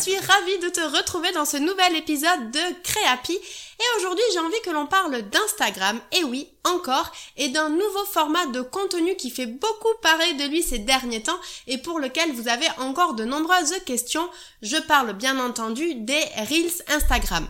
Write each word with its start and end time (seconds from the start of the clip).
Suis 0.00 0.16
ravie 0.16 0.58
de 0.62 0.70
te 0.70 0.80
retrouver 0.80 1.30
dans 1.32 1.44
ce 1.44 1.58
nouvel 1.58 1.94
épisode 1.94 2.50
de 2.50 2.82
Créapi. 2.82 3.34
Et 3.34 3.98
aujourd'hui, 3.98 4.24
j'ai 4.32 4.38
envie 4.38 4.60
que 4.64 4.70
l'on 4.70 4.86
parle 4.86 5.20
d'Instagram, 5.28 6.00
et 6.12 6.24
oui, 6.24 6.48
encore, 6.64 7.12
et 7.36 7.48
d'un 7.48 7.68
nouveau 7.68 8.04
format 8.06 8.46
de 8.46 8.62
contenu 8.62 9.14
qui 9.16 9.30
fait 9.30 9.44
beaucoup 9.44 9.94
parler 10.00 10.32
de 10.34 10.44
lui 10.44 10.62
ces 10.62 10.78
derniers 10.78 11.22
temps 11.22 11.38
et 11.66 11.76
pour 11.76 11.98
lequel 11.98 12.32
vous 12.32 12.48
avez 12.48 12.66
encore 12.78 13.12
de 13.12 13.24
nombreuses 13.24 13.74
questions. 13.84 14.26
Je 14.62 14.78
parle 14.78 15.12
bien 15.12 15.38
entendu 15.38 15.94
des 15.94 16.24
Reels 16.48 16.82
Instagram. 16.88 17.46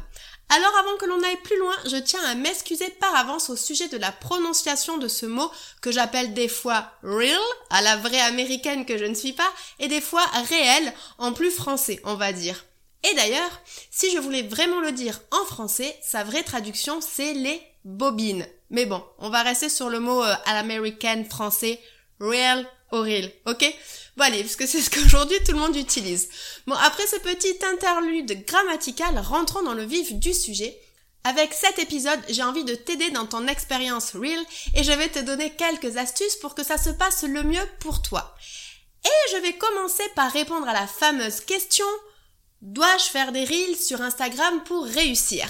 Alors 0.53 0.77
avant 0.81 0.97
que 0.97 1.07
l'on 1.07 1.23
aille 1.23 1.41
plus 1.45 1.59
loin, 1.59 1.77
je 1.87 1.97
tiens 1.97 2.23
à 2.25 2.35
m'excuser 2.35 2.91
par 2.99 3.15
avance 3.15 3.51
au 3.51 3.57
sujet 3.57 3.87
de 3.87 3.97
la 3.97 4.11
prononciation 4.11 4.99
de 4.99 5.07
ce 5.07 5.25
mot 5.25 5.49
que 5.81 5.93
j'appelle 5.93 6.35
des 6.35 6.49
fois 6.49 6.91
real, 7.05 7.39
à 7.71 7.83
la 7.83 7.97
vraie 7.97 8.21
américaine 8.21 8.85
que 8.85 8.99
je 8.99 9.05
ne 9.05 9.15
suis 9.15 9.33
pas, 9.33 9.49
et 9.79 9.87
des 9.87 10.01
fois 10.01 10.25
réel, 10.49 10.93
en 11.19 11.33
plus 11.33 11.53
français, 11.53 12.01
on 12.03 12.15
va 12.15 12.33
dire. 12.33 12.65
Et 13.09 13.15
d'ailleurs, 13.15 13.61
si 13.93 14.11
je 14.13 14.19
voulais 14.19 14.43
vraiment 14.43 14.81
le 14.81 14.91
dire 14.91 15.21
en 15.31 15.45
français, 15.45 15.97
sa 16.03 16.25
vraie 16.25 16.43
traduction 16.43 17.01
c'est 17.01 17.33
les 17.33 17.63
bobines. 17.85 18.47
Mais 18.71 18.87
bon, 18.87 19.05
on 19.19 19.31
va 19.31 19.43
rester 19.43 19.69
sur 19.69 19.89
le 19.89 20.01
mot 20.01 20.21
euh, 20.21 20.35
à 20.47 20.55
l'américaine 20.55 21.25
français, 21.27 21.81
real 22.19 22.67
ou 22.93 22.97
real, 22.97 23.31
ok? 23.47 23.65
Bon 24.17 24.25
allez, 24.25 24.43
parce 24.43 24.57
que 24.57 24.67
c'est 24.67 24.81
ce 24.81 24.91
qu'aujourd'hui 24.91 25.39
tout 25.45 25.53
le 25.53 25.59
monde 25.59 25.77
utilise. 25.77 26.29
Bon, 26.67 26.75
après 26.75 27.07
ce 27.07 27.17
petit 27.17 27.57
interlude 27.65 28.45
grammatical, 28.47 29.19
rentrons 29.19 29.63
dans 29.63 29.75
le 29.75 29.85
vif 29.85 30.13
du 30.15 30.35
sujet. 30.35 30.79
Avec 31.25 31.53
cet 31.53 31.79
épisode, 31.79 32.21
j'ai 32.29 32.43
envie 32.43 32.65
de 32.65 32.75
t'aider 32.75 33.11
dans 33.11 33.27
ton 33.27 33.47
expérience 33.47 34.13
real 34.13 34.43
et 34.75 34.83
je 34.83 34.93
vais 34.93 35.09
te 35.09 35.19
donner 35.19 35.51
quelques 35.51 35.97
astuces 35.97 36.37
pour 36.37 36.55
que 36.55 36.65
ça 36.65 36.79
se 36.79 36.91
passe 36.91 37.25
le 37.25 37.43
mieux 37.43 37.67
pour 37.81 38.01
toi. 38.03 38.35
Et 39.05 39.33
je 39.33 39.37
vais 39.39 39.53
commencer 39.53 40.05
par 40.15 40.33
répondre 40.33 40.69
à 40.69 40.73
la 40.73 40.87
fameuse 40.87 41.41
question 41.41 41.87
Dois-je 42.63 43.05
faire 43.05 43.33
des 43.33 43.45
reels 43.45 43.77
sur 43.77 44.01
Instagram 44.01 44.63
pour 44.65 44.85
réussir? 44.85 45.49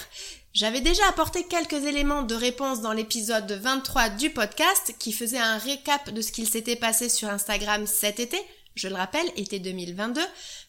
J'avais 0.53 0.81
déjà 0.81 1.07
apporté 1.09 1.45
quelques 1.45 1.85
éléments 1.85 2.23
de 2.23 2.35
réponse 2.35 2.81
dans 2.81 2.93
l'épisode 2.93 3.51
23 3.53 4.11
du 4.11 4.31
podcast 4.31 4.95
qui 4.99 5.13
faisait 5.13 5.39
un 5.39 5.59
récap 5.59 6.11
de 6.11 6.21
ce 6.23 6.33
qu'il 6.33 6.49
s'était 6.49 6.77
passé 6.77 7.09
sur 7.09 7.29
Instagram 7.29 7.87
cet 7.87 8.19
été, 8.19 8.39
je 8.75 8.89
le 8.89 8.97
rappelle, 8.97 9.31
été 9.37 9.61
2022, 9.61 10.21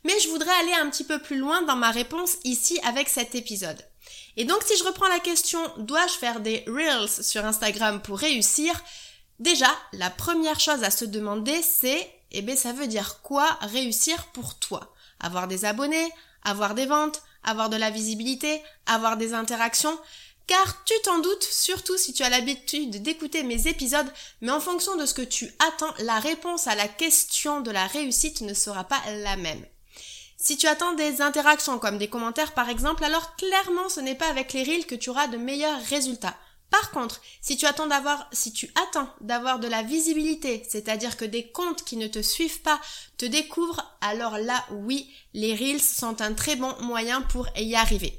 mais 0.04 0.20
je 0.20 0.30
voudrais 0.30 0.54
aller 0.62 0.74
un 0.74 0.90
petit 0.90 1.04
peu 1.04 1.20
plus 1.20 1.38
loin 1.38 1.64
dans 1.64 1.76
ma 1.76 1.90
réponse 1.90 2.38
ici 2.44 2.80
avec 2.84 3.10
cet 3.10 3.34
épisode. 3.34 3.82
Et 4.38 4.46
donc 4.46 4.62
si 4.64 4.78
je 4.78 4.84
reprends 4.84 5.08
la 5.08 5.20
question 5.20 5.60
dois-je 5.78 6.14
faire 6.14 6.42
des 6.42 6.64
reels 6.68 7.10
sur 7.10 7.44
Instagram 7.44 8.02
pour 8.02 8.20
réussir? 8.20 8.80
Déjà, 9.40 9.70
la 9.94 10.12
première 10.12 10.60
chose 10.60 10.84
à 10.84 10.92
se 10.92 11.06
demander 11.06 11.60
c'est 11.64 12.08
eh 12.32 12.44
bien 12.44 12.56
ça 12.56 12.72
veut 12.72 12.88
dire 12.88 13.20
quoi 13.24 13.58
réussir 13.62 14.28
pour 14.28 14.60
toi? 14.60 14.94
Avoir 15.20 15.48
des 15.48 15.66
abonnés, 15.66 16.10
avoir 16.44 16.76
des 16.76 16.86
ventes, 16.86 17.22
avoir 17.44 17.70
de 17.70 17.78
la 17.78 17.90
visibilité, 17.90 18.62
avoir 18.86 19.18
des 19.18 19.34
interactions, 19.34 19.98
car 20.48 20.84
tu 20.84 20.94
t'en 21.04 21.20
doutes, 21.20 21.44
surtout 21.44 21.98
si 21.98 22.14
tu 22.14 22.24
as 22.24 22.30
l'habitude 22.30 23.02
d'écouter 23.02 23.44
mes 23.44 23.68
épisodes, 23.68 24.12
mais 24.42 24.52
en 24.52 24.60
fonction 24.60 24.96
de 24.98 25.06
ce 25.06 25.14
que 25.14 25.22
tu 25.22 25.50
attends, 25.60 25.94
la 26.00 26.20
réponse 26.20 26.68
à 26.68 26.76
la 26.76 26.88
question 26.88 27.62
de 27.62 27.72
la 27.72 27.88
réussite 27.88 28.42
ne 28.42 28.54
sera 28.54 28.84
pas 28.84 29.02
la 29.24 29.38
même. 29.38 29.66
Si 30.38 30.58
tu 30.58 30.68
attends 30.68 30.94
des 30.94 31.22
interactions 31.22 31.78
comme 31.78 32.00
des 32.00 32.10
commentaires 32.10 32.54
par 32.54 32.70
exemple, 32.70 33.04
alors 33.04 33.36
clairement 33.36 33.90
ce 33.90 34.00
n'est 34.00 34.16
pas 34.16 34.28
avec 34.28 34.54
les 34.54 34.64
reels 34.64 34.88
que 34.88 34.96
tu 34.96 35.10
auras 35.10 35.28
de 35.28 35.38
meilleurs 35.38 35.82
résultats. 35.86 36.36
Par 36.72 36.90
contre, 36.92 37.22
si 37.42 37.58
tu 37.58 37.66
attends 37.66 37.86
d'avoir, 37.86 38.28
si 38.32 38.54
tu 38.54 38.72
attends 38.82 39.10
d'avoir 39.20 39.60
de 39.60 39.68
la 39.68 39.84
visibilité, 39.84 40.64
c'est-à-dire 40.68 41.18
que 41.18 41.26
des 41.26 41.52
comptes 41.52 41.84
qui 41.84 41.98
ne 41.98 42.08
te 42.08 42.22
suivent 42.22 42.62
pas 42.62 42.80
te 43.18 43.26
découvrent, 43.26 43.86
alors 44.00 44.38
là, 44.38 44.66
oui, 44.72 45.14
les 45.34 45.54
Reels 45.54 45.82
sont 45.82 46.22
un 46.22 46.34
très 46.34 46.56
bon 46.56 46.74
moyen 46.82 47.22
pour 47.22 47.48
y 47.58 47.76
arriver. 47.76 48.18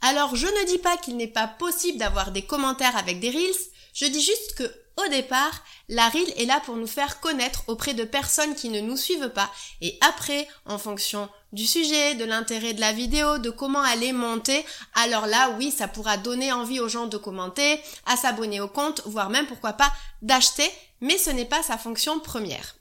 Alors, 0.00 0.34
je 0.34 0.46
ne 0.46 0.66
dis 0.66 0.78
pas 0.78 0.96
qu'il 0.96 1.18
n'est 1.18 1.28
pas 1.28 1.46
possible 1.46 1.98
d'avoir 1.98 2.32
des 2.32 2.42
commentaires 2.42 2.96
avec 2.96 3.20
des 3.20 3.30
Reels, 3.30 3.70
je 3.92 4.06
dis 4.06 4.22
juste 4.22 4.54
que 4.56 4.81
au 4.96 5.08
départ, 5.08 5.62
la 5.88 6.08
reel 6.08 6.32
est 6.36 6.44
là 6.44 6.60
pour 6.64 6.76
nous 6.76 6.86
faire 6.86 7.20
connaître 7.20 7.64
auprès 7.66 7.94
de 7.94 8.04
personnes 8.04 8.54
qui 8.54 8.68
ne 8.68 8.80
nous 8.80 8.96
suivent 8.96 9.30
pas 9.30 9.50
et 9.80 9.98
après, 10.00 10.46
en 10.66 10.78
fonction 10.78 11.28
du 11.52 11.66
sujet, 11.66 12.14
de 12.14 12.24
l'intérêt 12.24 12.74
de 12.74 12.80
la 12.80 12.92
vidéo, 12.92 13.38
de 13.38 13.50
comment 13.50 13.84
elle 13.84 14.04
est 14.04 14.12
montée, 14.12 14.64
alors 14.94 15.26
là, 15.26 15.50
oui, 15.58 15.70
ça 15.70 15.88
pourra 15.88 16.16
donner 16.16 16.52
envie 16.52 16.80
aux 16.80 16.88
gens 16.88 17.06
de 17.06 17.16
commenter, 17.16 17.80
à 18.06 18.16
s'abonner 18.16 18.60
au 18.60 18.68
compte, 18.68 19.02
voire 19.06 19.30
même 19.30 19.46
pourquoi 19.46 19.74
pas 19.74 19.92
d'acheter, 20.22 20.70
mais 21.00 21.18
ce 21.18 21.30
n'est 21.30 21.44
pas 21.44 21.62
sa 21.62 21.78
fonction 21.78 22.20
première. 22.20 22.76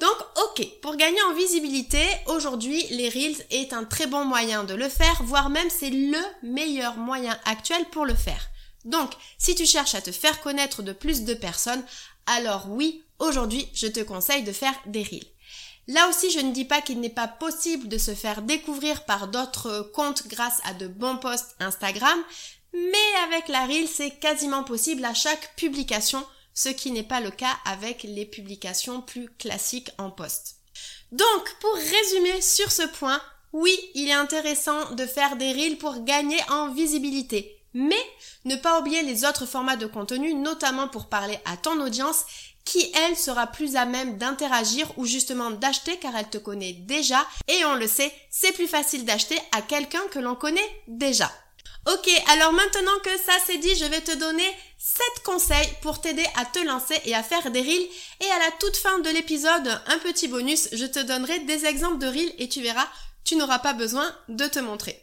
Donc, 0.00 0.16
ok, 0.44 0.66
pour 0.80 0.96
gagner 0.96 1.22
en 1.30 1.34
visibilité, 1.34 2.02
aujourd'hui, 2.26 2.84
les 2.90 3.08
Reels 3.08 3.46
est 3.50 3.72
un 3.72 3.84
très 3.84 4.08
bon 4.08 4.24
moyen 4.24 4.64
de 4.64 4.74
le 4.74 4.88
faire, 4.88 5.22
voire 5.22 5.48
même 5.48 5.70
c'est 5.70 5.90
le 5.90 6.18
meilleur 6.42 6.96
moyen 6.96 7.38
actuel 7.44 7.84
pour 7.92 8.04
le 8.04 8.14
faire. 8.14 8.48
Donc, 8.84 9.12
si 9.38 9.54
tu 9.54 9.66
cherches 9.66 9.94
à 9.94 10.00
te 10.00 10.12
faire 10.12 10.40
connaître 10.40 10.82
de 10.82 10.92
plus 10.92 11.22
de 11.22 11.34
personnes, 11.34 11.84
alors 12.26 12.66
oui, 12.68 13.04
aujourd'hui, 13.18 13.68
je 13.74 13.86
te 13.86 14.00
conseille 14.00 14.42
de 14.42 14.52
faire 14.52 14.74
des 14.86 15.02
reels. 15.02 15.26
Là 15.88 16.08
aussi, 16.08 16.30
je 16.30 16.38
ne 16.38 16.52
dis 16.52 16.64
pas 16.64 16.80
qu'il 16.80 17.00
n'est 17.00 17.10
pas 17.10 17.28
possible 17.28 17.88
de 17.88 17.98
se 17.98 18.14
faire 18.14 18.42
découvrir 18.42 19.04
par 19.04 19.28
d'autres 19.28 19.90
comptes 19.94 20.28
grâce 20.28 20.60
à 20.64 20.74
de 20.74 20.86
bons 20.86 21.16
posts 21.16 21.56
Instagram, 21.58 22.18
mais 22.72 23.22
avec 23.24 23.48
la 23.48 23.66
reel, 23.66 23.88
c'est 23.88 24.18
quasiment 24.18 24.64
possible 24.64 25.04
à 25.04 25.14
chaque 25.14 25.56
publication, 25.56 26.24
ce 26.54 26.68
qui 26.68 26.90
n'est 26.90 27.02
pas 27.02 27.20
le 27.20 27.30
cas 27.30 27.56
avec 27.64 28.04
les 28.04 28.24
publications 28.24 29.02
plus 29.02 29.28
classiques 29.38 29.90
en 29.98 30.10
post. 30.10 30.56
Donc, 31.10 31.56
pour 31.60 31.74
résumer 31.74 32.40
sur 32.40 32.70
ce 32.70 32.86
point, 32.86 33.20
oui, 33.52 33.78
il 33.94 34.08
est 34.08 34.12
intéressant 34.12 34.92
de 34.92 35.04
faire 35.04 35.36
des 35.36 35.52
reels 35.52 35.78
pour 35.78 36.04
gagner 36.04 36.40
en 36.48 36.72
visibilité. 36.72 37.61
Mais 37.74 38.04
ne 38.44 38.56
pas 38.56 38.80
oublier 38.80 39.02
les 39.02 39.24
autres 39.24 39.46
formats 39.46 39.76
de 39.76 39.86
contenu, 39.86 40.34
notamment 40.34 40.88
pour 40.88 41.06
parler 41.06 41.38
à 41.44 41.56
ton 41.56 41.80
audience, 41.80 42.24
qui 42.64 42.92
elle 42.94 43.16
sera 43.16 43.46
plus 43.46 43.76
à 43.76 43.84
même 43.84 44.18
d'interagir 44.18 44.86
ou 44.96 45.06
justement 45.06 45.50
d'acheter 45.50 45.96
car 45.96 46.14
elle 46.16 46.30
te 46.30 46.38
connaît 46.38 46.72
déjà 46.72 47.26
et 47.48 47.64
on 47.64 47.74
le 47.74 47.88
sait, 47.88 48.12
c'est 48.30 48.52
plus 48.52 48.68
facile 48.68 49.04
d'acheter 49.04 49.38
à 49.56 49.62
quelqu'un 49.62 50.02
que 50.10 50.18
l'on 50.18 50.36
connaît 50.36 50.82
déjà. 50.86 51.30
Ok, 51.92 52.08
alors 52.28 52.52
maintenant 52.52 52.98
que 53.02 53.10
ça 53.18 53.32
c'est 53.44 53.58
dit, 53.58 53.74
je 53.74 53.86
vais 53.86 54.00
te 54.00 54.16
donner 54.16 54.48
7 54.78 55.04
conseils 55.24 55.68
pour 55.80 56.00
t'aider 56.00 56.24
à 56.36 56.44
te 56.44 56.60
lancer 56.60 57.00
et 57.04 57.14
à 57.14 57.24
faire 57.24 57.50
des 57.50 57.60
reels. 57.60 57.88
Et 58.20 58.30
à 58.30 58.38
la 58.38 58.50
toute 58.60 58.76
fin 58.76 59.00
de 59.00 59.10
l'épisode, 59.10 59.80
un 59.86 59.98
petit 59.98 60.28
bonus, 60.28 60.68
je 60.72 60.86
te 60.86 61.00
donnerai 61.00 61.40
des 61.40 61.66
exemples 61.66 61.98
de 61.98 62.06
reels 62.06 62.34
et 62.38 62.48
tu 62.48 62.62
verras, 62.62 62.86
tu 63.24 63.34
n'auras 63.34 63.58
pas 63.58 63.72
besoin 63.72 64.08
de 64.28 64.46
te 64.46 64.60
montrer. 64.60 64.96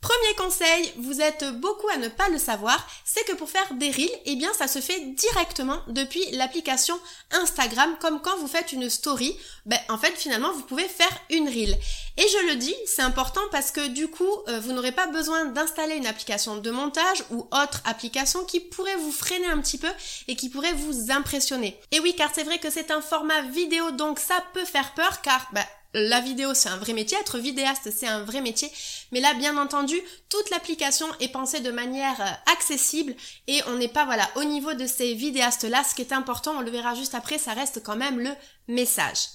Premier 0.00 0.34
conseil, 0.36 0.92
vous 0.98 1.20
êtes 1.20 1.44
beaucoup 1.60 1.88
à 1.88 1.96
ne 1.96 2.08
pas 2.08 2.28
le 2.28 2.38
savoir, 2.38 2.86
c'est 3.04 3.24
que 3.24 3.32
pour 3.32 3.50
faire 3.50 3.74
des 3.74 3.90
reels, 3.90 4.20
eh 4.26 4.36
bien 4.36 4.52
ça 4.54 4.68
se 4.68 4.80
fait 4.80 5.00
directement 5.14 5.80
depuis 5.88 6.24
l'application 6.32 6.98
Instagram, 7.32 7.96
comme 8.00 8.20
quand 8.20 8.36
vous 8.36 8.46
faites 8.46 8.72
une 8.72 8.88
story, 8.88 9.36
ben 9.64 9.78
en 9.88 9.98
fait 9.98 10.12
finalement 10.12 10.52
vous 10.52 10.62
pouvez 10.62 10.86
faire 10.86 11.20
une 11.30 11.48
reel. 11.48 11.76
Et 12.18 12.26
je 12.28 12.48
le 12.48 12.56
dis, 12.56 12.74
c'est 12.86 13.02
important 13.02 13.42
parce 13.50 13.70
que 13.70 13.88
du 13.88 14.08
coup, 14.08 14.30
euh, 14.48 14.58
vous 14.60 14.72
n'aurez 14.72 14.92
pas 14.92 15.06
besoin 15.06 15.46
d'installer 15.46 15.96
une 15.96 16.06
application 16.06 16.56
de 16.56 16.70
montage 16.70 17.24
ou 17.30 17.46
autre 17.50 17.82
application 17.84 18.44
qui 18.44 18.60
pourrait 18.60 18.96
vous 18.96 19.12
freiner 19.12 19.48
un 19.48 19.60
petit 19.60 19.76
peu 19.76 19.90
et 20.26 20.34
qui 20.34 20.48
pourrait 20.48 20.72
vous 20.72 21.10
impressionner. 21.10 21.78
Et 21.90 22.00
oui, 22.00 22.14
car 22.16 22.30
c'est 22.34 22.44
vrai 22.44 22.58
que 22.58 22.70
c'est 22.70 22.90
un 22.90 23.02
format 23.02 23.42
vidéo, 23.42 23.90
donc 23.90 24.18
ça 24.18 24.42
peut 24.54 24.64
faire 24.64 24.94
peur, 24.94 25.20
car 25.20 25.46
ben, 25.52 25.64
la 25.96 26.20
vidéo 26.20 26.52
c'est 26.54 26.68
un 26.68 26.76
vrai 26.76 26.92
métier, 26.92 27.18
être 27.18 27.38
vidéaste 27.38 27.90
c'est 27.96 28.06
un 28.06 28.22
vrai 28.22 28.40
métier, 28.40 28.70
mais 29.12 29.20
là 29.20 29.32
bien 29.34 29.56
entendu 29.56 29.96
toute 30.28 30.50
l'application 30.50 31.06
est 31.20 31.28
pensée 31.28 31.60
de 31.60 31.70
manière 31.70 32.20
euh, 32.20 32.52
accessible 32.52 33.14
et 33.46 33.60
on 33.68 33.76
n'est 33.76 33.88
pas 33.88 34.04
voilà 34.04 34.28
au 34.36 34.44
niveau 34.44 34.74
de 34.74 34.86
ces 34.86 35.14
vidéastes 35.14 35.64
là, 35.64 35.82
ce 35.82 35.94
qui 35.94 36.02
est 36.02 36.12
important, 36.12 36.58
on 36.58 36.60
le 36.60 36.70
verra 36.70 36.94
juste 36.94 37.14
après, 37.14 37.38
ça 37.38 37.54
reste 37.54 37.82
quand 37.82 37.96
même 37.96 38.20
le 38.20 38.30
message. 38.68 39.28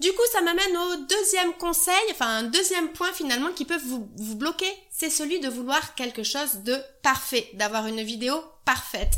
Du 0.00 0.10
coup, 0.10 0.22
ça 0.32 0.42
m'amène 0.42 0.76
au 0.76 0.96
deuxième 1.08 1.52
conseil, 1.54 1.94
enfin 2.10 2.26
un 2.26 2.42
deuxième 2.42 2.88
point 2.88 3.12
finalement 3.12 3.52
qui 3.52 3.64
peut 3.64 3.80
vous 3.86 4.34
bloquer, 4.34 4.70
c'est 4.90 5.08
celui 5.08 5.38
de 5.38 5.48
vouloir 5.48 5.94
quelque 5.94 6.24
chose 6.24 6.56
de 6.64 6.76
parfait, 7.02 7.48
d'avoir 7.54 7.86
une 7.86 8.02
vidéo 8.02 8.42
parfaite. 8.64 9.14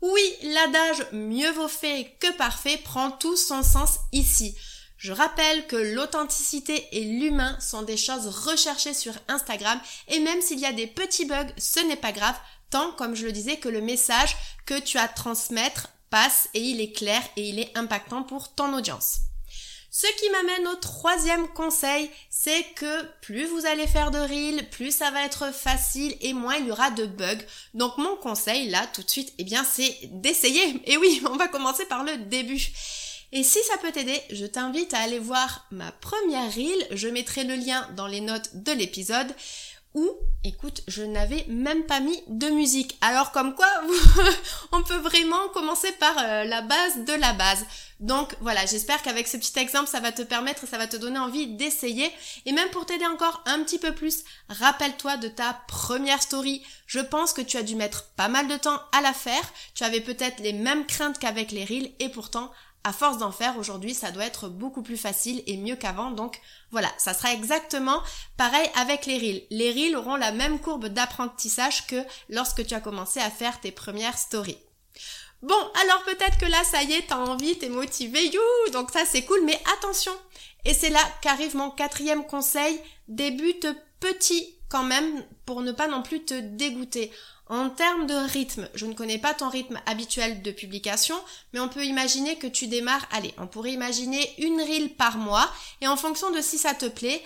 Oui, 0.00 0.22
l'adage 0.42 1.06
mieux 1.12 1.50
vaut 1.52 1.68
fait 1.68 2.16
que 2.20 2.32
parfait 2.36 2.78
prend 2.84 3.10
tout 3.10 3.36
son 3.36 3.62
sens 3.62 3.98
ici. 4.12 4.56
Je 5.04 5.12
rappelle 5.12 5.66
que 5.66 5.76
l'authenticité 5.76 6.88
et 6.92 7.04
l'humain 7.04 7.60
sont 7.60 7.82
des 7.82 7.98
choses 7.98 8.26
recherchées 8.26 8.94
sur 8.94 9.12
Instagram 9.28 9.78
et 10.08 10.18
même 10.18 10.40
s'il 10.40 10.58
y 10.58 10.64
a 10.64 10.72
des 10.72 10.86
petits 10.86 11.26
bugs, 11.26 11.52
ce 11.58 11.80
n'est 11.80 11.94
pas 11.94 12.12
grave, 12.12 12.36
tant 12.70 12.90
comme 12.92 13.14
je 13.14 13.26
le 13.26 13.32
disais 13.32 13.58
que 13.58 13.68
le 13.68 13.82
message 13.82 14.34
que 14.64 14.80
tu 14.80 14.96
as 14.96 15.02
à 15.02 15.08
transmettre 15.08 15.90
passe 16.08 16.48
et 16.54 16.60
il 16.60 16.80
est 16.80 16.92
clair 16.92 17.20
et 17.36 17.50
il 17.50 17.58
est 17.58 17.76
impactant 17.76 18.22
pour 18.22 18.54
ton 18.54 18.72
audience. 18.72 19.18
Ce 19.90 20.06
qui 20.18 20.30
m'amène 20.30 20.68
au 20.68 20.76
troisième 20.76 21.48
conseil, 21.48 22.10
c'est 22.30 22.64
que 22.74 23.02
plus 23.20 23.44
vous 23.44 23.66
allez 23.66 23.86
faire 23.86 24.10
de 24.10 24.18
reels, 24.18 24.70
plus 24.70 24.90
ça 24.90 25.10
va 25.10 25.22
être 25.26 25.52
facile 25.52 26.16
et 26.22 26.32
moins 26.32 26.56
il 26.56 26.68
y 26.68 26.72
aura 26.72 26.90
de 26.90 27.04
bugs. 27.04 27.44
Donc 27.74 27.98
mon 27.98 28.16
conseil 28.16 28.70
là 28.70 28.86
tout 28.94 29.02
de 29.02 29.10
suite, 29.10 29.34
eh 29.36 29.44
bien 29.44 29.64
c'est 29.64 29.98
d'essayer. 30.04 30.80
Et 30.86 30.96
oui, 30.96 31.22
on 31.30 31.36
va 31.36 31.48
commencer 31.48 31.84
par 31.84 32.04
le 32.04 32.16
début. 32.16 32.72
Et 33.36 33.42
si 33.42 33.58
ça 33.64 33.76
peut 33.78 33.90
t'aider, 33.90 34.22
je 34.30 34.46
t'invite 34.46 34.94
à 34.94 35.00
aller 35.00 35.18
voir 35.18 35.66
ma 35.72 35.90
première 35.90 36.54
reel, 36.54 36.86
je 36.92 37.08
mettrai 37.08 37.42
le 37.42 37.56
lien 37.56 37.88
dans 37.96 38.06
les 38.06 38.20
notes 38.20 38.50
de 38.54 38.70
l'épisode 38.70 39.34
où, 39.92 40.08
écoute, 40.44 40.82
je 40.86 41.02
n'avais 41.02 41.44
même 41.48 41.84
pas 41.84 41.98
mis 41.98 42.22
de 42.28 42.48
musique. 42.48 42.96
Alors 43.00 43.32
comme 43.32 43.56
quoi, 43.56 43.68
on 44.72 44.84
peut 44.84 44.98
vraiment 44.98 45.48
commencer 45.48 45.90
par 45.98 46.16
euh, 46.16 46.44
la 46.44 46.62
base 46.62 47.04
de 47.04 47.12
la 47.12 47.32
base. 47.32 47.66
Donc 47.98 48.36
voilà, 48.40 48.66
j'espère 48.66 49.02
qu'avec 49.02 49.26
ce 49.26 49.36
petit 49.36 49.58
exemple, 49.58 49.88
ça 49.88 49.98
va 49.98 50.12
te 50.12 50.22
permettre, 50.22 50.68
ça 50.68 50.78
va 50.78 50.86
te 50.86 50.96
donner 50.96 51.18
envie 51.18 51.48
d'essayer. 51.56 52.12
Et 52.46 52.52
même 52.52 52.70
pour 52.70 52.86
t'aider 52.86 53.06
encore 53.06 53.42
un 53.46 53.64
petit 53.64 53.80
peu 53.80 53.92
plus, 53.92 54.22
rappelle-toi 54.48 55.16
de 55.16 55.28
ta 55.28 55.60
première 55.66 56.22
story. 56.22 56.62
Je 56.86 57.00
pense 57.00 57.32
que 57.32 57.42
tu 57.42 57.56
as 57.56 57.64
dû 57.64 57.74
mettre 57.74 58.12
pas 58.14 58.28
mal 58.28 58.46
de 58.46 58.56
temps 58.56 58.80
à 58.92 59.00
la 59.00 59.12
faire. 59.12 59.52
Tu 59.74 59.82
avais 59.82 60.00
peut-être 60.00 60.38
les 60.38 60.52
mêmes 60.52 60.86
craintes 60.86 61.18
qu'avec 61.18 61.50
les 61.50 61.64
reels 61.64 61.92
et 61.98 62.08
pourtant, 62.08 62.52
à 62.84 62.92
force 62.92 63.18
d'en 63.18 63.32
faire 63.32 63.58
aujourd'hui, 63.58 63.94
ça 63.94 64.10
doit 64.10 64.26
être 64.26 64.48
beaucoup 64.48 64.82
plus 64.82 64.98
facile 64.98 65.42
et 65.46 65.56
mieux 65.56 65.74
qu'avant. 65.74 66.10
Donc 66.10 66.40
voilà, 66.70 66.88
ça 66.98 67.14
sera 67.14 67.32
exactement 67.32 68.02
pareil 68.36 68.68
avec 68.76 69.06
les 69.06 69.18
reels. 69.18 69.42
Les 69.50 69.72
reels 69.72 69.96
auront 69.96 70.16
la 70.16 70.32
même 70.32 70.60
courbe 70.60 70.86
d'apprentissage 70.86 71.86
que 71.86 72.02
lorsque 72.28 72.66
tu 72.66 72.74
as 72.74 72.80
commencé 72.80 73.20
à 73.20 73.30
faire 73.30 73.58
tes 73.60 73.72
premières 73.72 74.18
stories. 74.18 74.58
Bon, 75.42 75.54
alors 75.82 76.02
peut-être 76.04 76.38
que 76.38 76.46
là, 76.46 76.62
ça 76.64 76.82
y 76.82 76.92
est, 76.92 77.06
t'as 77.08 77.18
envie, 77.18 77.58
t'es 77.58 77.68
motivé, 77.68 78.26
you 78.28 78.40
Donc 78.72 78.90
ça, 78.90 79.04
c'est 79.04 79.24
cool, 79.24 79.40
mais 79.44 79.60
attention 79.76 80.12
Et 80.64 80.72
c'est 80.72 80.90
là 80.90 81.00
qu'arrive 81.20 81.56
mon 81.56 81.70
quatrième 81.70 82.26
conseil, 82.26 82.80
débute 83.08 83.66
petit 84.00 84.54
quand 84.68 84.84
même 84.84 85.24
pour 85.46 85.62
ne 85.62 85.72
pas 85.72 85.88
non 85.88 86.02
plus 86.02 86.24
te 86.24 86.34
dégoûter. 86.34 87.12
En 87.46 87.68
termes 87.68 88.06
de 88.06 88.14
rythme, 88.14 88.68
je 88.74 88.86
ne 88.86 88.94
connais 88.94 89.18
pas 89.18 89.34
ton 89.34 89.50
rythme 89.50 89.78
habituel 89.84 90.40
de 90.40 90.50
publication, 90.50 91.16
mais 91.52 91.60
on 91.60 91.68
peut 91.68 91.84
imaginer 91.84 92.36
que 92.36 92.46
tu 92.46 92.68
démarres, 92.68 93.06
allez, 93.12 93.34
on 93.36 93.46
pourrait 93.46 93.72
imaginer 93.72 94.32
une 94.38 94.62
reel 94.62 94.94
par 94.94 95.18
mois, 95.18 95.50
et 95.82 95.88
en 95.88 95.96
fonction 95.96 96.30
de 96.30 96.40
si 96.40 96.56
ça 96.56 96.72
te 96.72 96.86
plaît, 96.86 97.22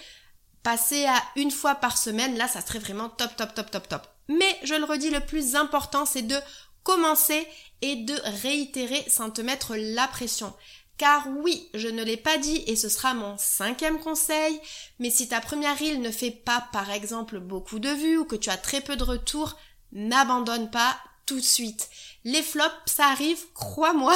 passer 0.64 1.06
à 1.06 1.22
une 1.36 1.52
fois 1.52 1.76
par 1.76 1.96
semaine, 1.96 2.36
là, 2.36 2.48
ça 2.48 2.60
serait 2.60 2.80
vraiment 2.80 3.08
top, 3.08 3.36
top, 3.36 3.54
top, 3.54 3.70
top, 3.70 3.88
top. 3.88 4.06
Mais 4.28 4.58
je 4.64 4.74
le 4.74 4.84
redis, 4.84 5.10
le 5.10 5.20
plus 5.20 5.54
important, 5.54 6.04
c'est 6.04 6.22
de 6.22 6.36
commencer 6.82 7.46
et 7.80 7.96
de 7.96 8.14
réitérer 8.42 9.04
sans 9.08 9.30
te 9.30 9.40
mettre 9.40 9.76
la 9.76 10.08
pression. 10.08 10.52
Car 10.96 11.28
oui, 11.44 11.70
je 11.74 11.86
ne 11.86 12.02
l'ai 12.02 12.16
pas 12.16 12.38
dit 12.38 12.64
et 12.66 12.74
ce 12.74 12.88
sera 12.88 13.14
mon 13.14 13.36
cinquième 13.38 14.00
conseil, 14.00 14.60
mais 14.98 15.10
si 15.10 15.28
ta 15.28 15.40
première 15.40 15.78
reel 15.78 16.00
ne 16.00 16.10
fait 16.10 16.32
pas 16.32 16.66
par 16.72 16.90
exemple 16.90 17.38
beaucoup 17.38 17.78
de 17.78 17.90
vues 17.90 18.18
ou 18.18 18.24
que 18.24 18.34
tu 18.34 18.50
as 18.50 18.56
très 18.56 18.80
peu 18.80 18.96
de 18.96 19.04
retours, 19.04 19.56
n'abandonne 19.92 20.70
pas 20.70 20.96
tout 21.26 21.36
de 21.36 21.44
suite. 21.44 21.88
Les 22.24 22.42
flops, 22.42 22.74
ça 22.86 23.06
arrive, 23.06 23.38
crois-moi. 23.54 24.14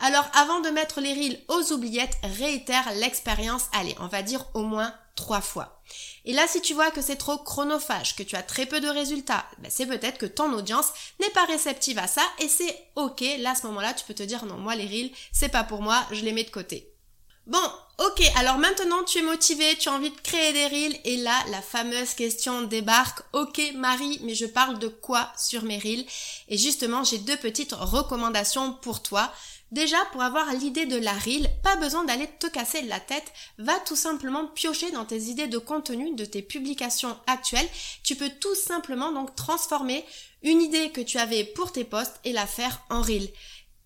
Alors 0.00 0.26
avant 0.34 0.60
de 0.60 0.68
mettre 0.70 1.00
les 1.00 1.14
reels 1.14 1.40
aux 1.48 1.72
oubliettes, 1.72 2.16
réitère 2.22 2.92
l'expérience, 2.94 3.66
allez, 3.72 3.94
on 4.00 4.08
va 4.08 4.22
dire 4.22 4.44
au 4.54 4.62
moins 4.62 4.94
trois 5.14 5.40
fois. 5.40 5.80
Et 6.24 6.32
là, 6.32 6.46
si 6.48 6.60
tu 6.60 6.74
vois 6.74 6.90
que 6.90 7.02
c'est 7.02 7.16
trop 7.16 7.38
chronophage, 7.38 8.16
que 8.16 8.22
tu 8.22 8.36
as 8.36 8.42
très 8.42 8.66
peu 8.66 8.80
de 8.80 8.88
résultats, 8.88 9.44
ben 9.58 9.70
c'est 9.70 9.86
peut-être 9.86 10.18
que 10.18 10.26
ton 10.26 10.52
audience 10.52 10.92
n'est 11.20 11.30
pas 11.30 11.44
réceptive 11.44 11.98
à 11.98 12.06
ça 12.06 12.22
et 12.40 12.48
c'est 12.48 12.76
ok. 12.96 13.22
Là, 13.38 13.50
à 13.50 13.54
ce 13.54 13.66
moment-là, 13.68 13.94
tu 13.94 14.04
peux 14.04 14.14
te 14.14 14.22
dire 14.22 14.44
non, 14.44 14.56
moi 14.56 14.74
les 14.74 14.86
reels, 14.86 15.10
c'est 15.32 15.48
pas 15.48 15.64
pour 15.64 15.82
moi, 15.82 16.04
je 16.10 16.22
les 16.22 16.32
mets 16.32 16.44
de 16.44 16.50
côté. 16.50 16.93
Bon, 17.46 17.58
ok, 17.98 18.22
alors 18.36 18.56
maintenant 18.56 19.04
tu 19.04 19.18
es 19.18 19.22
motivé, 19.22 19.76
tu 19.76 19.90
as 19.90 19.92
envie 19.92 20.10
de 20.10 20.20
créer 20.22 20.54
des 20.54 20.66
reels 20.66 20.98
et 21.04 21.18
là 21.18 21.34
la 21.50 21.60
fameuse 21.60 22.14
question 22.14 22.62
débarque. 22.62 23.20
Ok 23.34 23.60
Marie, 23.74 24.18
mais 24.22 24.34
je 24.34 24.46
parle 24.46 24.78
de 24.78 24.88
quoi 24.88 25.30
sur 25.36 25.62
mes 25.62 25.78
reels? 25.78 26.06
Et 26.48 26.56
justement 26.56 27.04
j'ai 27.04 27.18
deux 27.18 27.36
petites 27.36 27.74
recommandations 27.74 28.72
pour 28.72 29.02
toi. 29.02 29.30
Déjà, 29.72 29.96
pour 30.12 30.22
avoir 30.22 30.52
l'idée 30.54 30.86
de 30.86 30.96
la 30.96 31.12
reel, 31.12 31.50
pas 31.62 31.74
besoin 31.76 32.04
d'aller 32.04 32.28
te 32.38 32.46
casser 32.46 32.82
la 32.82 33.00
tête, 33.00 33.32
va 33.58 33.78
tout 33.80 33.96
simplement 33.96 34.46
piocher 34.46 34.92
dans 34.92 35.04
tes 35.04 35.20
idées 35.22 35.48
de 35.48 35.58
contenu 35.58 36.14
de 36.14 36.24
tes 36.24 36.42
publications 36.42 37.18
actuelles. 37.26 37.68
Tu 38.04 38.14
peux 38.14 38.30
tout 38.40 38.54
simplement 38.54 39.10
donc 39.10 39.34
transformer 39.34 40.04
une 40.42 40.62
idée 40.62 40.90
que 40.90 41.00
tu 41.00 41.18
avais 41.18 41.44
pour 41.44 41.72
tes 41.72 41.84
posts 41.84 42.20
et 42.24 42.32
la 42.32 42.46
faire 42.46 42.82
en 42.88 43.02
reel 43.02 43.28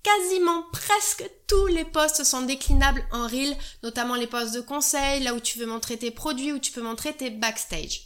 quasiment 0.08 0.64
presque 0.72 1.28
tous 1.46 1.66
les 1.66 1.84
posts 1.84 2.24
sont 2.24 2.42
déclinables 2.42 3.04
en 3.12 3.26
reel, 3.26 3.56
notamment 3.82 4.14
les 4.14 4.26
posts 4.26 4.54
de 4.54 4.60
conseil, 4.60 5.22
là 5.22 5.34
où 5.34 5.40
tu 5.40 5.58
veux 5.58 5.66
montrer 5.66 5.98
tes 5.98 6.10
produits, 6.10 6.52
où 6.52 6.58
tu 6.58 6.72
peux 6.72 6.82
montrer 6.82 7.12
tes 7.12 7.30
backstage. 7.30 8.02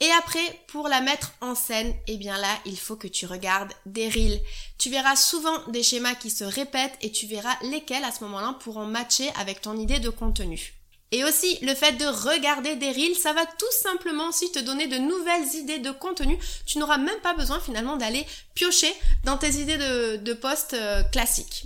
Et 0.00 0.10
après, 0.18 0.60
pour 0.68 0.88
la 0.88 1.00
mettre 1.00 1.32
en 1.40 1.54
scène, 1.54 1.94
eh 2.08 2.16
bien 2.16 2.36
là, 2.36 2.58
il 2.66 2.78
faut 2.78 2.96
que 2.96 3.08
tu 3.08 3.26
regardes 3.26 3.72
des 3.86 4.08
reels. 4.08 4.40
Tu 4.78 4.90
verras 4.90 5.16
souvent 5.16 5.66
des 5.68 5.82
schémas 5.82 6.16
qui 6.16 6.30
se 6.30 6.44
répètent 6.44 6.98
et 7.00 7.12
tu 7.12 7.26
verras 7.26 7.56
lesquels 7.62 8.04
à 8.04 8.10
ce 8.10 8.24
moment-là 8.24 8.56
pourront 8.60 8.86
matcher 8.86 9.30
avec 9.38 9.60
ton 9.60 9.78
idée 9.78 10.00
de 10.00 10.10
contenu. 10.10 10.81
Et 11.12 11.24
aussi, 11.24 11.58
le 11.60 11.74
fait 11.74 11.92
de 11.92 12.06
regarder 12.06 12.74
des 12.76 12.90
reels, 12.90 13.14
ça 13.14 13.34
va 13.34 13.44
tout 13.44 13.72
simplement 13.82 14.28
aussi 14.30 14.50
te 14.50 14.58
donner 14.58 14.86
de 14.86 14.96
nouvelles 14.96 15.54
idées 15.54 15.78
de 15.78 15.90
contenu. 15.90 16.38
Tu 16.64 16.78
n'auras 16.78 16.96
même 16.96 17.20
pas 17.22 17.34
besoin 17.34 17.60
finalement 17.60 17.96
d'aller 17.96 18.26
piocher 18.54 18.92
dans 19.24 19.36
tes 19.36 19.60
idées 19.60 19.76
de, 19.76 20.16
de 20.16 20.32
posts 20.32 20.72
euh, 20.72 21.02
classiques. 21.04 21.64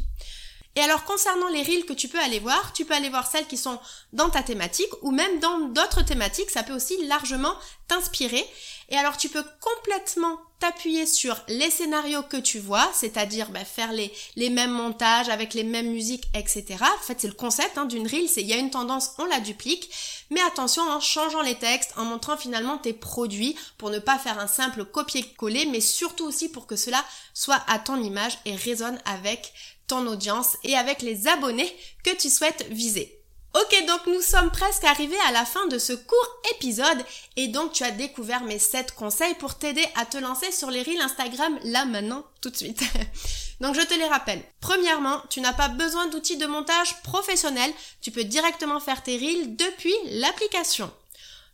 Et 0.76 0.80
alors 0.82 1.04
concernant 1.04 1.48
les 1.48 1.62
reels 1.62 1.86
que 1.86 1.94
tu 1.94 2.06
peux 2.06 2.20
aller 2.20 2.38
voir, 2.38 2.74
tu 2.74 2.84
peux 2.84 2.92
aller 2.92 3.08
voir 3.08 3.26
celles 3.26 3.46
qui 3.46 3.56
sont 3.56 3.78
dans 4.12 4.28
ta 4.28 4.42
thématique 4.42 4.92
ou 5.00 5.10
même 5.10 5.40
dans 5.40 5.58
d'autres 5.58 6.02
thématiques, 6.02 6.50
ça 6.50 6.62
peut 6.62 6.74
aussi 6.74 7.02
largement 7.06 7.54
t'inspirer. 7.88 8.44
Et 8.90 8.96
alors 8.96 9.16
tu 9.16 9.30
peux 9.30 9.44
complètement 9.60 10.38
t'appuyer 10.60 11.06
sur 11.06 11.36
les 11.48 11.70
scénarios 11.70 12.22
que 12.22 12.36
tu 12.36 12.58
vois, 12.58 12.88
c'est-à-dire 12.92 13.50
bah, 13.50 13.64
faire 13.64 13.92
les, 13.92 14.12
les 14.36 14.50
mêmes 14.50 14.70
montages 14.70 15.30
avec 15.30 15.54
les 15.54 15.64
mêmes 15.64 15.90
musiques, 15.90 16.28
etc. 16.34 16.64
En 16.80 17.02
fait 17.02 17.20
c'est 17.20 17.28
le 17.28 17.34
concept 17.34 17.78
hein, 17.78 17.86
d'une 17.86 18.06
reel, 18.06 18.28
c'est 18.28 18.42
il 18.42 18.46
y 18.46 18.52
a 18.52 18.58
une 18.58 18.70
tendance, 18.70 19.12
on 19.18 19.24
la 19.24 19.40
duplique, 19.40 19.90
mais 20.30 20.40
attention 20.42 20.82
en 20.82 21.00
changeant 21.00 21.42
les 21.42 21.56
textes, 21.56 21.94
en 21.96 22.04
montrant 22.04 22.36
finalement 22.36 22.76
tes 22.76 22.92
produits 22.92 23.56
pour 23.78 23.88
ne 23.90 23.98
pas 23.98 24.18
faire 24.18 24.38
un 24.38 24.46
simple 24.46 24.84
copier-coller, 24.84 25.66
mais 25.66 25.80
surtout 25.80 26.24
aussi 26.24 26.50
pour 26.50 26.66
que 26.66 26.76
cela 26.76 27.02
soit 27.32 27.62
à 27.66 27.78
ton 27.78 28.02
image 28.02 28.38
et 28.44 28.54
résonne 28.54 29.00
avec 29.06 29.52
ton 29.86 30.06
audience 30.06 30.56
et 30.64 30.76
avec 30.76 31.02
les 31.02 31.28
abonnés 31.28 31.74
que 32.04 32.14
tu 32.16 32.30
souhaites 32.30 32.66
viser. 32.70 33.16
Ok, 33.54 33.86
donc 33.86 34.06
nous 34.06 34.20
sommes 34.20 34.50
presque 34.50 34.84
arrivés 34.84 35.18
à 35.26 35.32
la 35.32 35.46
fin 35.46 35.66
de 35.68 35.78
ce 35.78 35.94
court 35.94 36.40
épisode 36.54 37.02
et 37.36 37.48
donc 37.48 37.72
tu 37.72 37.84
as 37.84 37.90
découvert 37.90 38.44
mes 38.44 38.58
7 38.58 38.94
conseils 38.94 39.32
pour 39.36 39.54
t'aider 39.54 39.86
à 39.94 40.04
te 40.04 40.18
lancer 40.18 40.52
sur 40.52 40.70
les 40.70 40.82
reels 40.82 41.00
Instagram 41.00 41.58
là 41.64 41.86
maintenant 41.86 42.26
tout 42.42 42.50
de 42.50 42.56
suite. 42.56 42.82
donc 43.60 43.74
je 43.74 43.80
te 43.80 43.94
les 43.94 44.04
rappelle. 44.04 44.42
Premièrement, 44.60 45.22
tu 45.30 45.40
n'as 45.40 45.54
pas 45.54 45.68
besoin 45.68 46.06
d'outils 46.08 46.36
de 46.36 46.44
montage 46.44 47.00
professionnels, 47.02 47.72
tu 48.02 48.10
peux 48.10 48.24
directement 48.24 48.78
faire 48.78 49.02
tes 49.02 49.16
reels 49.16 49.56
depuis 49.56 49.94
l'application. 50.04 50.92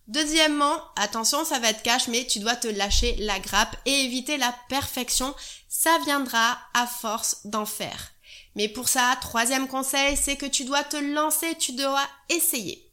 Deuxièmement, 0.08 0.82
attention, 0.96 1.44
ça 1.44 1.60
va 1.60 1.70
être 1.70 1.82
cash, 1.82 2.08
mais 2.08 2.26
tu 2.26 2.40
dois 2.40 2.56
te 2.56 2.66
lâcher 2.66 3.14
la 3.20 3.38
grappe 3.38 3.76
et 3.86 4.04
éviter 4.04 4.38
la 4.38 4.52
perfection. 4.68 5.34
Ça 5.68 5.96
viendra 6.04 6.58
à 6.74 6.88
force 6.88 7.46
d'en 7.46 7.64
faire. 7.64 8.11
Mais 8.56 8.68
pour 8.68 8.88
ça, 8.88 9.16
troisième 9.20 9.68
conseil, 9.68 10.16
c'est 10.16 10.36
que 10.36 10.46
tu 10.46 10.64
dois 10.64 10.84
te 10.84 10.96
lancer, 10.96 11.54
tu 11.58 11.72
dois 11.72 12.06
essayer. 12.28 12.88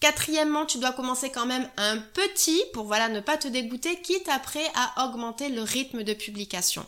Quatrièmement, 0.00 0.66
tu 0.66 0.78
dois 0.78 0.92
commencer 0.92 1.30
quand 1.30 1.46
même 1.46 1.68
un 1.76 1.98
petit 1.98 2.62
pour 2.72 2.84
voilà 2.84 3.08
ne 3.08 3.20
pas 3.20 3.36
te 3.36 3.48
dégoûter, 3.48 4.00
quitte 4.02 4.28
après 4.28 4.66
à 4.74 5.06
augmenter 5.06 5.48
le 5.48 5.62
rythme 5.62 6.02
de 6.02 6.12
publication. 6.14 6.84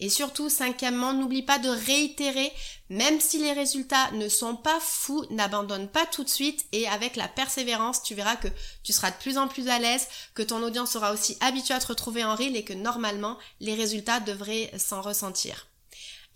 Et 0.00 0.08
surtout, 0.08 0.48
cinquièmement, 0.48 1.12
n'oublie 1.12 1.42
pas 1.42 1.58
de 1.58 1.68
réitérer, 1.68 2.50
même 2.88 3.20
si 3.20 3.38
les 3.38 3.52
résultats 3.52 4.10
ne 4.12 4.30
sont 4.30 4.56
pas 4.56 4.80
fous, 4.80 5.26
n'abandonne 5.28 5.88
pas 5.88 6.06
tout 6.06 6.24
de 6.24 6.28
suite 6.28 6.64
et 6.72 6.88
avec 6.88 7.16
la 7.16 7.28
persévérance, 7.28 8.02
tu 8.02 8.14
verras 8.14 8.36
que 8.36 8.48
tu 8.82 8.94
seras 8.94 9.10
de 9.10 9.18
plus 9.18 9.36
en 9.36 9.46
plus 9.46 9.68
à 9.68 9.78
l'aise, 9.78 10.08
que 10.34 10.42
ton 10.42 10.62
audience 10.62 10.92
sera 10.92 11.12
aussi 11.12 11.36
habituée 11.40 11.74
à 11.74 11.80
te 11.80 11.88
retrouver 11.88 12.24
en 12.24 12.34
reel 12.34 12.56
et 12.56 12.64
que 12.64 12.72
normalement, 12.72 13.36
les 13.60 13.74
résultats 13.74 14.20
devraient 14.20 14.72
s'en 14.78 15.02
ressentir. 15.02 15.69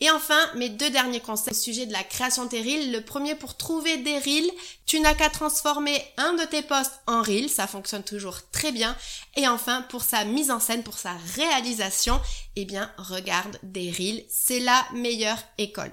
Et 0.00 0.10
enfin, 0.10 0.38
mes 0.56 0.68
deux 0.68 0.90
derniers 0.90 1.20
conseils 1.20 1.54
au 1.54 1.56
sujet 1.56 1.86
de 1.86 1.92
la 1.92 2.02
création 2.02 2.44
de 2.44 2.50
tes 2.50 2.62
reels. 2.62 2.90
Le 2.90 3.00
premier, 3.00 3.34
pour 3.34 3.56
trouver 3.56 3.96
des 3.98 4.18
reels, 4.18 4.50
tu 4.86 5.00
n'as 5.00 5.14
qu'à 5.14 5.30
transformer 5.30 6.04
un 6.16 6.34
de 6.34 6.44
tes 6.44 6.62
posts 6.62 7.00
en 7.06 7.22
reel, 7.22 7.48
ça 7.48 7.66
fonctionne 7.66 8.02
toujours 8.02 8.40
très 8.50 8.72
bien. 8.72 8.96
Et 9.36 9.46
enfin, 9.46 9.82
pour 9.82 10.02
sa 10.02 10.24
mise 10.24 10.50
en 10.50 10.60
scène, 10.60 10.82
pour 10.82 10.98
sa 10.98 11.12
réalisation, 11.36 12.20
eh 12.56 12.64
bien, 12.64 12.92
regarde 12.98 13.58
des 13.62 13.90
reels, 13.90 14.24
c'est 14.28 14.60
la 14.60 14.84
meilleure 14.92 15.42
école. 15.58 15.92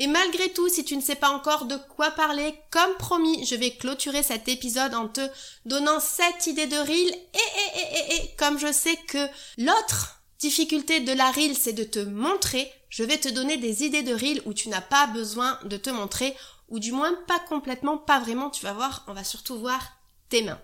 Et 0.00 0.06
malgré 0.06 0.50
tout, 0.50 0.68
si 0.68 0.82
tu 0.82 0.96
ne 0.96 1.02
sais 1.02 1.14
pas 1.14 1.28
encore 1.28 1.66
de 1.66 1.76
quoi 1.76 2.10
parler, 2.10 2.54
comme 2.70 2.94
promis, 2.98 3.44
je 3.44 3.54
vais 3.54 3.70
clôturer 3.70 4.22
cet 4.22 4.48
épisode 4.48 4.94
en 4.94 5.08
te 5.08 5.20
donnant 5.66 6.00
cette 6.00 6.46
idée 6.46 6.66
de 6.66 6.78
reel. 6.78 7.08
Et, 7.10 7.38
et, 7.38 7.80
et, 7.80 8.14
et, 8.14 8.24
et 8.24 8.34
comme 8.36 8.58
je 8.58 8.72
sais 8.72 8.96
que 9.08 9.28
l'autre 9.58 10.19
difficulté 10.40 11.00
de 11.00 11.12
la 11.12 11.30
reel, 11.30 11.54
c'est 11.54 11.72
de 11.72 11.84
te 11.84 12.00
montrer. 12.00 12.70
Je 12.88 13.04
vais 13.04 13.18
te 13.18 13.28
donner 13.28 13.56
des 13.56 13.84
idées 13.84 14.02
de 14.02 14.14
reel 14.14 14.42
où 14.46 14.54
tu 14.54 14.68
n'as 14.68 14.80
pas 14.80 15.06
besoin 15.06 15.58
de 15.64 15.76
te 15.76 15.90
montrer, 15.90 16.34
ou 16.68 16.78
du 16.78 16.92
moins 16.92 17.14
pas 17.28 17.38
complètement, 17.38 17.98
pas 17.98 18.18
vraiment. 18.18 18.50
Tu 18.50 18.64
vas 18.64 18.72
voir, 18.72 19.04
on 19.06 19.12
va 19.12 19.24
surtout 19.24 19.58
voir 19.58 19.80
tes 20.28 20.42
mains. 20.42 20.60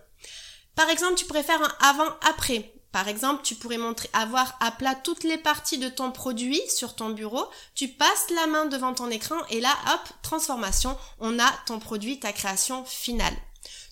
Par 0.75 0.88
exemple, 0.88 1.14
tu 1.14 1.25
pourrais 1.26 1.42
faire 1.42 1.62
un 1.62 1.88
avant-après. 1.88 2.73
Par 2.90 3.09
exemple, 3.09 3.42
tu 3.42 3.54
pourrais 3.56 3.76
montrer, 3.76 4.09
avoir 4.14 4.56
à 4.61 4.71
plat 4.71 4.95
toutes 4.95 5.25
les 5.25 5.37
parties 5.37 5.78
de 5.78 5.90
ton 5.90 6.12
produit 6.12 6.61
sur 6.68 6.95
ton 6.95 7.11
bureau. 7.11 7.45
Tu 7.75 7.88
passes 7.88 8.30
la 8.35 8.47
main 8.47 8.66
devant 8.66 8.95
ton 8.95 9.11
écran 9.11 9.37
et 9.50 9.61
là, 9.61 9.75
hop, 9.92 10.00
transformation, 10.23 10.97
on 11.18 11.38
a 11.38 11.52
ton 11.66 11.78
produit, 11.78 12.18
ta 12.18 12.33
création 12.33 12.85
finale. 12.87 13.37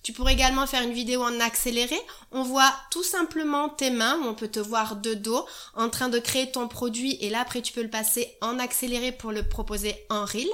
Tu 0.04 0.12
pourrais 0.12 0.34
également 0.34 0.66
faire 0.66 0.82
une 0.82 0.92
vidéo 0.92 1.22
en 1.22 1.40
accéléré. 1.40 1.96
On 2.30 2.42
voit 2.42 2.72
tout 2.90 3.02
simplement 3.02 3.70
tes 3.70 3.90
mains, 3.90 4.20
on 4.22 4.34
peut 4.34 4.48
te 4.48 4.60
voir 4.60 4.96
de 4.96 5.14
dos, 5.14 5.46
en 5.74 5.88
train 5.88 6.10
de 6.10 6.18
créer 6.18 6.52
ton 6.52 6.68
produit 6.68 7.16
et 7.22 7.30
là 7.30 7.40
après 7.40 7.62
tu 7.62 7.72
peux 7.72 7.82
le 7.82 7.90
passer 7.90 8.36
en 8.42 8.58
accéléré 8.58 9.12
pour 9.12 9.32
le 9.32 9.48
proposer 9.48 9.96
en 10.10 10.26
reel. 10.26 10.46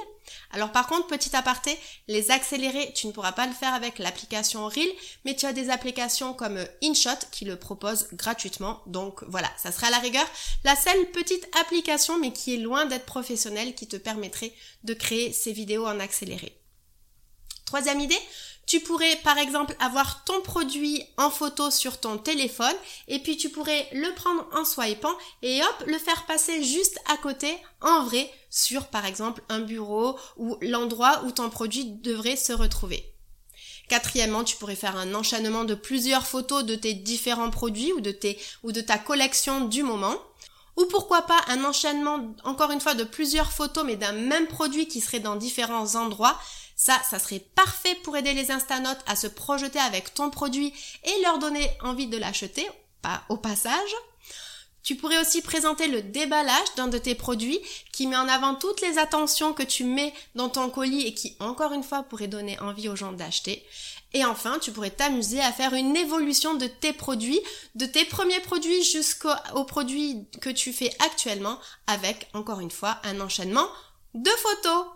Alors 0.51 0.71
par 0.71 0.87
contre, 0.87 1.07
petit 1.07 1.35
aparté, 1.35 1.77
les 2.07 2.31
accélérés, 2.31 2.93
tu 2.93 3.07
ne 3.07 3.11
pourras 3.11 3.33
pas 3.33 3.45
le 3.45 3.51
faire 3.51 3.73
avec 3.73 3.99
l'application 3.99 4.65
Reel, 4.67 4.89
mais 5.25 5.35
tu 5.35 5.45
as 5.45 5.51
des 5.51 5.69
applications 5.69 6.33
comme 6.33 6.65
InShot 6.81 7.09
qui 7.31 7.43
le 7.43 7.57
proposent 7.57 8.07
gratuitement. 8.13 8.81
Donc 8.85 9.23
voilà, 9.27 9.51
ça 9.57 9.73
sera 9.73 9.87
à 9.87 9.91
la 9.91 9.99
rigueur 9.99 10.25
la 10.63 10.77
seule 10.77 11.11
petite 11.11 11.45
application, 11.59 12.17
mais 12.17 12.31
qui 12.31 12.53
est 12.55 12.59
loin 12.59 12.85
d'être 12.85 13.05
professionnelle, 13.05 13.75
qui 13.75 13.87
te 13.87 13.97
permettrait 13.97 14.53
de 14.85 14.93
créer 14.93 15.33
ces 15.33 15.51
vidéos 15.51 15.85
en 15.85 15.99
accéléré. 15.99 16.57
Troisième 17.65 18.01
idée, 18.01 18.19
tu 18.65 18.79
pourrais 18.79 19.15
par 19.17 19.37
exemple 19.37 19.75
avoir 19.79 20.23
ton 20.23 20.41
produit 20.41 21.03
en 21.17 21.29
photo 21.29 21.71
sur 21.71 21.99
ton 21.99 22.17
téléphone 22.17 22.75
et 23.07 23.19
puis 23.19 23.37
tu 23.37 23.49
pourrais 23.49 23.87
le 23.91 24.13
prendre 24.15 24.47
en 24.53 24.63
swipant 24.63 25.13
et 25.41 25.61
hop, 25.61 25.83
le 25.87 25.97
faire 25.97 26.25
passer 26.25 26.63
juste 26.63 26.99
à 27.11 27.17
côté 27.17 27.57
en 27.81 28.03
vrai 28.03 28.31
sur 28.49 28.87
par 28.87 29.05
exemple 29.05 29.41
un 29.49 29.59
bureau 29.59 30.17
ou 30.37 30.57
l'endroit 30.61 31.23
où 31.25 31.31
ton 31.31 31.49
produit 31.49 31.85
devrait 31.85 32.35
se 32.35 32.53
retrouver. 32.53 33.11
Quatrièmement, 33.91 34.45
tu 34.45 34.55
pourrais 34.55 34.77
faire 34.77 34.95
un 34.95 35.13
enchaînement 35.15 35.65
de 35.65 35.75
plusieurs 35.75 36.25
photos 36.25 36.63
de 36.63 36.75
tes 36.75 36.93
différents 36.93 37.49
produits 37.49 37.91
ou 37.91 37.99
de, 37.99 38.11
tes, 38.11 38.39
ou 38.63 38.71
de 38.71 38.79
ta 38.79 38.97
collection 38.97 39.65
du 39.65 39.83
moment. 39.83 40.15
Ou 40.77 40.85
pourquoi 40.85 41.23
pas 41.23 41.41
un 41.49 41.65
enchaînement, 41.65 42.33
encore 42.45 42.71
une 42.71 42.79
fois, 42.79 42.93
de 42.93 43.03
plusieurs 43.03 43.51
photos 43.51 43.83
mais 43.83 43.97
d'un 43.97 44.13
même 44.13 44.47
produit 44.47 44.87
qui 44.87 45.01
serait 45.01 45.19
dans 45.19 45.35
différents 45.35 45.95
endroits 45.95 46.39
ça, 46.81 46.99
ça 47.07 47.19
serait 47.19 47.45
parfait 47.53 47.93
pour 48.03 48.17
aider 48.17 48.33
les 48.33 48.49
Instanotes 48.49 49.03
à 49.05 49.15
se 49.15 49.27
projeter 49.27 49.77
avec 49.77 50.15
ton 50.15 50.31
produit 50.31 50.73
et 51.03 51.21
leur 51.21 51.37
donner 51.37 51.69
envie 51.83 52.07
de 52.07 52.17
l'acheter, 52.17 52.67
pas 53.03 53.21
au 53.29 53.37
passage. 53.37 53.93
Tu 54.81 54.95
pourrais 54.95 55.21
aussi 55.21 55.43
présenter 55.43 55.87
le 55.87 56.01
déballage 56.01 56.73
d'un 56.77 56.87
de 56.87 56.97
tes 56.97 57.13
produits 57.13 57.59
qui 57.93 58.07
met 58.07 58.15
en 58.15 58.27
avant 58.27 58.55
toutes 58.55 58.81
les 58.81 58.97
attentions 58.97 59.53
que 59.53 59.61
tu 59.61 59.83
mets 59.83 60.11
dans 60.33 60.49
ton 60.49 60.71
colis 60.71 61.05
et 61.05 61.13
qui, 61.13 61.35
encore 61.39 61.71
une 61.71 61.83
fois, 61.83 62.01
pourrait 62.01 62.27
donner 62.27 62.59
envie 62.61 62.89
aux 62.89 62.95
gens 62.95 63.11
d'acheter. 63.11 63.63
Et 64.13 64.25
enfin, 64.25 64.57
tu 64.57 64.71
pourrais 64.71 64.89
t'amuser 64.89 65.39
à 65.39 65.51
faire 65.51 65.75
une 65.75 65.95
évolution 65.95 66.55
de 66.55 66.65
tes 66.65 66.93
produits, 66.93 67.41
de 67.75 67.85
tes 67.85 68.05
premiers 68.05 68.39
produits 68.39 68.83
jusqu'aux 68.83 69.65
produits 69.67 70.25
que 70.41 70.49
tu 70.49 70.73
fais 70.73 70.91
actuellement 71.05 71.59
avec, 71.85 72.27
encore 72.33 72.59
une 72.59 72.71
fois, 72.71 72.97
un 73.03 73.21
enchaînement 73.21 73.67
de 74.15 74.31
photos. 74.31 74.87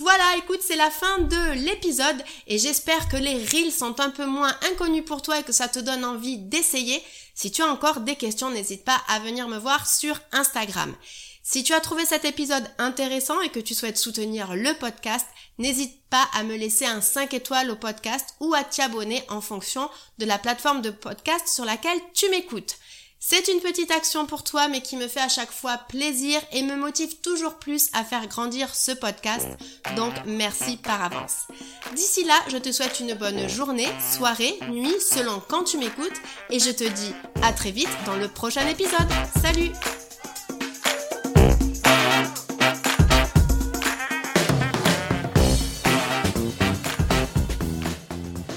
Voilà, 0.00 0.36
écoute, 0.36 0.60
c'est 0.62 0.76
la 0.76 0.92
fin 0.92 1.18
de 1.18 1.52
l'épisode 1.54 2.22
et 2.46 2.56
j'espère 2.56 3.08
que 3.08 3.16
les 3.16 3.44
reels 3.44 3.72
sont 3.72 3.98
un 3.98 4.10
peu 4.10 4.26
moins 4.26 4.56
inconnus 4.70 5.04
pour 5.04 5.22
toi 5.22 5.40
et 5.40 5.42
que 5.42 5.50
ça 5.50 5.66
te 5.66 5.80
donne 5.80 6.04
envie 6.04 6.38
d'essayer. 6.38 7.02
Si 7.34 7.50
tu 7.50 7.62
as 7.62 7.66
encore 7.66 8.00
des 8.00 8.14
questions, 8.14 8.48
n'hésite 8.48 8.84
pas 8.84 9.00
à 9.08 9.18
venir 9.18 9.48
me 9.48 9.58
voir 9.58 9.88
sur 9.88 10.20
Instagram. 10.30 10.94
Si 11.42 11.64
tu 11.64 11.72
as 11.72 11.80
trouvé 11.80 12.04
cet 12.04 12.24
épisode 12.24 12.64
intéressant 12.78 13.40
et 13.40 13.48
que 13.48 13.58
tu 13.58 13.74
souhaites 13.74 13.98
soutenir 13.98 14.54
le 14.54 14.72
podcast, 14.74 15.26
n'hésite 15.58 16.00
pas 16.10 16.28
à 16.32 16.44
me 16.44 16.54
laisser 16.54 16.86
un 16.86 17.00
5 17.00 17.34
étoiles 17.34 17.70
au 17.72 17.76
podcast 17.76 18.36
ou 18.38 18.54
à 18.54 18.62
t'abonner 18.62 19.24
en 19.28 19.40
fonction 19.40 19.90
de 20.18 20.26
la 20.26 20.38
plateforme 20.38 20.80
de 20.80 20.90
podcast 20.90 21.48
sur 21.48 21.64
laquelle 21.64 21.98
tu 22.14 22.30
m'écoutes. 22.30 22.76
C'est 23.20 23.48
une 23.48 23.60
petite 23.60 23.90
action 23.90 24.26
pour 24.26 24.44
toi, 24.44 24.68
mais 24.68 24.80
qui 24.80 24.96
me 24.96 25.08
fait 25.08 25.20
à 25.20 25.28
chaque 25.28 25.50
fois 25.50 25.76
plaisir 25.76 26.40
et 26.52 26.62
me 26.62 26.76
motive 26.76 27.16
toujours 27.20 27.56
plus 27.56 27.90
à 27.92 28.04
faire 28.04 28.26
grandir 28.28 28.74
ce 28.74 28.92
podcast. 28.92 29.48
Donc 29.96 30.12
merci 30.24 30.76
par 30.76 31.02
avance. 31.02 31.48
D'ici 31.94 32.24
là, 32.24 32.38
je 32.48 32.58
te 32.58 32.70
souhaite 32.70 33.00
une 33.00 33.14
bonne 33.14 33.48
journée, 33.48 33.88
soirée, 34.12 34.58
nuit, 34.70 35.00
selon 35.00 35.42
quand 35.48 35.64
tu 35.64 35.78
m'écoutes, 35.78 36.20
et 36.50 36.60
je 36.60 36.70
te 36.70 36.84
dis 36.84 37.12
à 37.42 37.52
très 37.52 37.72
vite 37.72 37.88
dans 38.06 38.16
le 38.16 38.28
prochain 38.28 38.66
épisode. 38.68 39.08
Salut 39.42 39.72